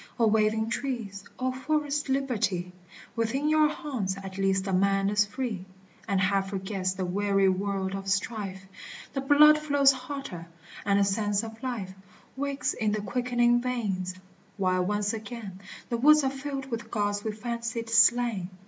O 0.19 0.25
waving 0.25 0.67
trees, 0.71 1.23
O 1.37 1.51
forest 1.51 2.09
liberty! 2.09 2.71
Within 3.15 3.47
your 3.49 3.67
haunts 3.69 4.17
at 4.17 4.39
least 4.39 4.65
a 4.65 4.73
man 4.73 5.11
is 5.11 5.27
free, 5.27 5.63
And 6.07 6.19
half 6.19 6.49
forgets 6.49 6.95
the 6.95 7.05
weary 7.05 7.49
world 7.49 7.93
of 7.93 8.09
strife: 8.09 8.65
The 9.13 9.21
blood 9.21 9.59
flows 9.59 9.91
hotter, 9.91 10.47
and 10.85 10.97
a 10.97 11.03
sense 11.03 11.43
of 11.43 11.61
life 11.61 11.93
Wakes 12.35 12.73
i' 12.81 12.87
the 12.87 13.01
quickening 13.01 13.61
veins, 13.61 14.15
while 14.57 14.83
once 14.83 15.13
again 15.13 15.59
The 15.89 15.97
woods 15.97 16.23
are 16.23 16.31
filled 16.31 16.71
with 16.71 16.89
gods 16.89 17.23
we 17.23 17.31
fancied 17.31 17.91
slain. 17.91 18.49